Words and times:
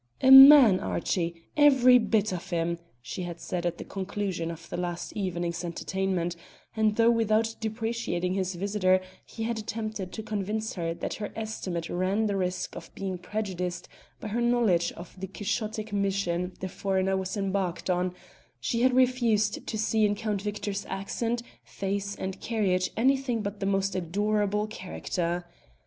"A 0.21 0.31
man! 0.31 0.79
Archie, 0.79 1.43
every 1.55 1.99
bit 1.99 2.31
of 2.33 2.49
him!" 2.49 2.79
she 3.03 3.21
had 3.21 3.39
said 3.39 3.67
at 3.67 3.77
the 3.77 3.83
conclusion 3.83 4.49
of 4.49 4.71
last 4.71 5.13
evening's 5.15 5.63
entertainment; 5.63 6.35
and 6.75 6.95
though 6.95 7.11
without 7.11 7.55
depreciating 7.59 8.33
his 8.33 8.55
visitor 8.55 8.99
he 9.27 9.43
had 9.43 9.59
attempted 9.59 10.11
to 10.13 10.23
convince 10.23 10.73
her 10.73 10.95
that 10.95 11.13
her 11.13 11.31
estimate 11.35 11.87
ran 11.87 12.25
the 12.25 12.35
risk 12.35 12.75
of 12.75 12.89
being 12.95 13.19
prejudiced 13.19 13.87
by 14.19 14.29
her 14.29 14.41
knowledge 14.41 14.91
of 14.93 15.19
the 15.21 15.27
quixotic 15.27 15.93
mission 15.93 16.53
the 16.61 16.67
foreigner 16.67 17.15
was 17.15 17.37
embarked 17.37 17.87
on, 17.87 18.15
she 18.59 18.81
had 18.81 18.95
refused 18.95 19.67
to 19.67 19.77
see 19.77 20.03
in 20.03 20.15
Count 20.15 20.41
Victor's 20.41 20.83
accent, 20.89 21.43
face, 21.63 22.15
and 22.15 22.41
carriage 22.41 22.89
anything 22.97 23.43
but 23.43 23.59
the 23.59 23.67
most 23.67 23.95
adorable 23.95 24.65
character. 24.65 25.45